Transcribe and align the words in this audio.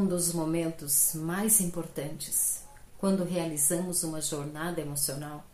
Um 0.00 0.06
dos 0.06 0.32
momentos 0.32 1.14
mais 1.14 1.60
importantes 1.60 2.64
quando 2.96 3.22
realizamos 3.22 4.02
uma 4.02 4.18
jornada 4.18 4.80
emocional 4.80 5.44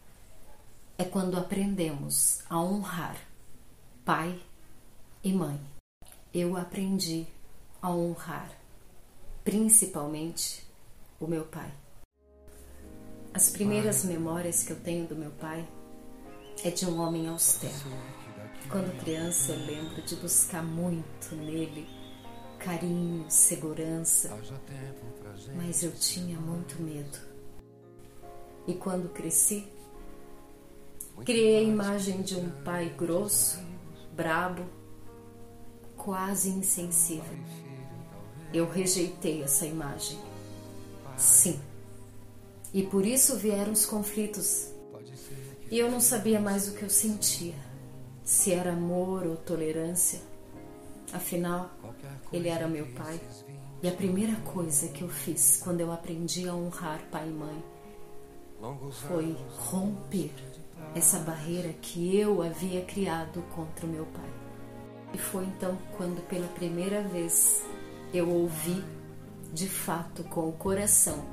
é 0.97 1.03
quando 1.03 1.37
aprendemos 1.37 2.43
a 2.49 2.57
honrar 2.61 3.17
pai 4.05 4.41
e 5.25 5.33
mãe. 5.33 5.61
Eu 6.33 6.57
aprendi 6.57 7.27
a 7.83 7.91
honrar 7.91 8.49
principalmente 9.43 10.65
o 11.19 11.27
meu 11.27 11.45
pai. 11.45 11.73
As 13.35 13.51
primeiras 13.51 14.05
memórias 14.05 14.63
que 14.63 14.71
eu 14.71 14.79
tenho 14.79 15.09
do 15.09 15.17
meu 15.17 15.33
pai 15.33 15.69
é 16.63 16.71
de 16.71 16.87
um 16.87 17.01
homem 17.01 17.27
austero. 17.27 17.75
Quando 18.71 18.97
criança, 19.01 19.51
eu 19.51 19.67
lembro 19.67 20.01
de 20.03 20.15
buscar 20.15 20.63
muito 20.63 21.35
nele 21.35 22.06
carinho, 22.67 23.25
segurança, 23.31 24.37
mas 25.55 25.85
eu 25.85 25.93
tinha 25.93 26.37
muito 26.41 26.83
medo. 26.83 27.17
E 28.67 28.75
quando 28.75 29.09
cresci, 29.11 29.69
criei 31.25 31.59
a 31.59 31.63
imagem 31.63 32.23
de 32.23 32.35
um 32.35 32.51
pai 32.65 32.93
grosso, 32.99 33.61
brabo, 34.13 34.65
quase 35.97 36.49
insensível. 36.49 37.39
Eu 38.53 38.69
rejeitei 38.69 39.45
essa 39.45 39.65
imagem. 39.65 40.19
Sim. 41.17 41.61
E 42.75 42.83
por 42.83 43.07
isso 43.07 43.37
vieram 43.37 43.73
os 43.73 43.87
conflitos. 43.87 44.73
E 45.71 45.79
eu 45.79 45.89
não 45.89 46.01
sabia 46.01 46.41
mais 46.41 46.69
o 46.69 46.75
que 46.75 46.83
eu 46.83 46.91
sentia, 46.91 47.55
se 48.25 48.53
era 48.53 48.73
amor 48.73 49.25
ou 49.25 49.37
tolerância. 49.37 50.21
Afinal, 51.13 51.71
ele 52.33 52.49
era 52.49 52.67
meu 52.67 52.87
pai. 52.95 53.21
E 53.83 53.89
a 53.89 53.93
primeira 53.93 54.35
coisa 54.37 54.89
que 54.89 55.03
eu 55.03 55.09
fiz 55.09 55.61
quando 55.63 55.81
eu 55.81 55.93
aprendi 55.93 56.49
a 56.49 56.55
honrar 56.55 57.01
pai 57.11 57.29
e 57.29 57.33
mãe 57.33 57.65
foi 59.09 59.37
romper 59.59 60.33
essa 60.95 61.19
barreira 61.19 61.73
que 61.75 62.17
eu 62.17 62.43
havia 62.43 62.83
criado 62.85 63.43
contra 63.55 63.87
o 63.87 63.89
meu 63.89 64.07
pai. 64.07 64.31
E 65.13 65.19
foi 65.19 65.45
então 65.45 65.77
quando 65.97 66.27
pela 66.27 66.49
primeira 66.49 67.03
vez 67.03 67.63
eu 68.13 68.29
ouvi 68.29 68.83
de 69.53 69.69
fato 69.69 70.25
com 70.25 70.49
o 70.49 70.53
coração 70.53 71.25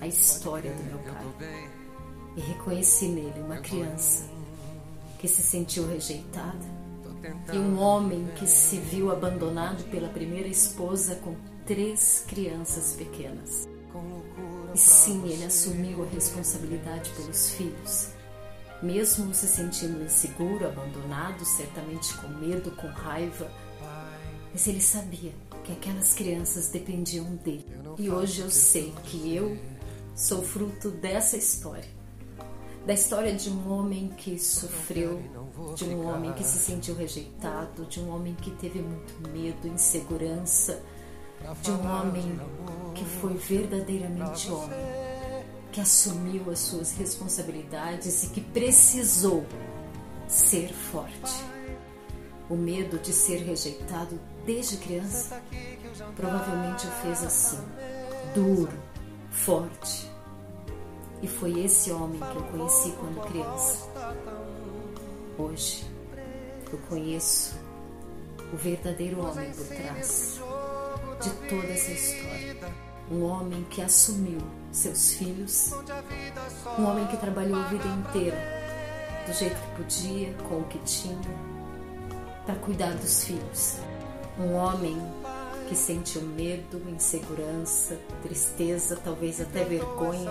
a 0.00 0.06
história 0.06 0.72
do 0.72 0.82
meu 0.84 0.98
pai. 0.98 1.70
E 2.36 2.40
reconheci 2.40 3.08
nele 3.08 3.40
uma 3.40 3.58
criança 3.58 4.28
que 5.18 5.28
se 5.28 5.42
sentiu 5.42 5.88
rejeitada 5.88 6.83
e 7.52 7.56
um 7.56 7.78
homem 7.78 8.26
que 8.36 8.46
se 8.46 8.78
viu 8.78 9.10
abandonado 9.10 9.84
pela 9.90 10.08
primeira 10.08 10.48
esposa 10.48 11.16
com 11.16 11.34
três 11.66 12.24
crianças 12.26 12.94
pequenas. 12.96 13.68
E 14.74 14.78
sim, 14.78 15.26
ele 15.28 15.44
assumiu 15.44 16.02
a 16.02 16.06
responsabilidade 16.06 17.10
pelos 17.10 17.50
filhos. 17.50 18.08
Mesmo 18.82 19.32
se 19.32 19.46
sentindo 19.46 20.04
inseguro, 20.04 20.66
abandonado, 20.66 21.44
certamente 21.44 22.12
com 22.18 22.28
medo, 22.28 22.70
com 22.72 22.88
raiva, 22.88 23.50
mas 24.52 24.66
ele 24.68 24.80
sabia 24.80 25.32
que 25.64 25.72
aquelas 25.72 26.14
crianças 26.14 26.68
dependiam 26.68 27.34
dele. 27.36 27.66
E 27.98 28.10
hoje 28.10 28.40
eu 28.40 28.50
sei 28.50 28.92
que 29.04 29.34
eu 29.34 29.58
sou 30.14 30.42
fruto 30.42 30.90
dessa 30.90 31.36
história. 31.36 31.88
Da 32.86 32.92
história 32.92 33.32
de 33.32 33.48
um 33.48 33.72
homem 33.72 34.08
que 34.08 34.38
sofreu, 34.38 35.22
de 35.74 35.84
um 35.86 36.06
homem 36.06 36.32
que 36.34 36.44
se 36.44 36.58
sentiu 36.58 36.94
rejeitado, 36.94 37.86
de 37.86 37.98
um 37.98 38.14
homem 38.14 38.34
que 38.34 38.50
teve 38.50 38.82
muito 38.82 39.26
medo, 39.30 39.66
insegurança, 39.66 40.82
de 41.62 41.70
um 41.70 41.90
homem 41.90 42.38
que 42.94 43.04
foi 43.06 43.32
verdadeiramente 43.34 44.50
homem, 44.50 44.78
que 45.72 45.80
assumiu 45.80 46.50
as 46.50 46.58
suas 46.58 46.92
responsabilidades 46.92 48.24
e 48.24 48.28
que 48.28 48.42
precisou 48.42 49.46
ser 50.28 50.68
forte. 50.68 51.42
O 52.50 52.54
medo 52.54 52.98
de 52.98 53.14
ser 53.14 53.38
rejeitado 53.38 54.20
desde 54.44 54.76
criança 54.76 55.42
provavelmente 56.14 56.86
o 56.86 56.90
fez 56.90 57.24
assim, 57.24 57.64
duro, 58.34 58.78
forte. 59.30 60.13
E 61.24 61.26
foi 61.26 61.64
esse 61.64 61.90
homem 61.90 62.20
que 62.20 62.36
eu 62.36 62.42
conheci 62.42 62.92
quando 63.00 63.26
criança. 63.26 63.88
Hoje 65.38 65.86
eu 66.70 66.78
conheço 66.86 67.58
o 68.52 68.56
verdadeiro 68.58 69.24
homem 69.24 69.50
por 69.52 69.66
trás 69.68 70.38
de 71.22 71.30
toda 71.48 71.66
essa 71.68 71.92
história. 71.92 72.56
Um 73.10 73.22
homem 73.24 73.64
que 73.70 73.80
assumiu 73.80 74.38
seus 74.70 75.14
filhos, 75.14 75.70
um 76.78 76.84
homem 76.84 77.06
que 77.06 77.16
trabalhou 77.16 77.58
a 77.58 77.68
vida 77.68 77.88
inteira 77.88 78.36
do 79.26 79.32
jeito 79.32 79.56
que 79.56 79.82
podia, 79.82 80.34
com 80.46 80.58
o 80.58 80.64
que 80.64 80.78
tinha, 80.80 81.18
para 82.44 82.54
cuidar 82.56 82.92
dos 82.96 83.24
filhos. 83.24 83.78
Um 84.38 84.52
homem 84.56 84.98
que 85.70 85.74
sentiu 85.74 86.20
medo, 86.20 86.82
insegurança, 86.90 87.98
tristeza, 88.22 89.00
talvez 89.02 89.40
até 89.40 89.64
vergonha, 89.64 90.30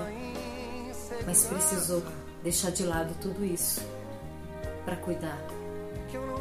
mas 1.25 1.45
precisou 1.45 2.03
deixar 2.43 2.71
de 2.71 2.83
lado 2.83 3.15
tudo 3.21 3.43
isso 3.43 3.81
para 4.85 4.95
cuidar 4.97 5.39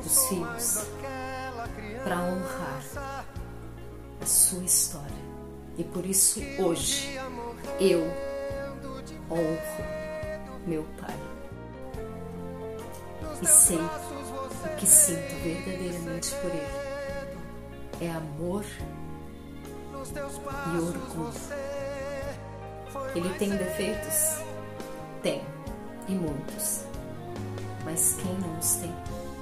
dos 0.03 0.27
filhos, 0.27 0.87
para 2.03 2.17
honrar 2.21 2.83
a 4.21 4.27
sua 4.27 4.65
história. 4.65 5.23
E 5.79 5.85
por 5.85 6.05
isso 6.05 6.41
hoje 6.59 7.17
eu 7.81 8.01
honro 9.31 10.03
meu 10.67 10.85
pai. 11.01 11.17
E 13.41 13.47
sei 13.47 13.79
o 13.79 14.77
que 14.77 14.87
sinto 14.87 15.35
verdadeiramente 15.43 16.35
por 16.37 16.51
ele. 16.51 16.93
É 18.01 18.11
amor 18.11 18.65
e 19.95 20.77
orgulho. 20.77 21.33
Ele 23.15 23.29
tem 23.39 23.51
defeitos? 23.51 24.43
Tem, 25.23 25.41
e 26.09 26.15
muitos. 26.15 26.85
Mas 27.85 28.17
quem 28.21 28.35
não 28.41 28.59
os 28.59 28.75
tem? 28.75 29.22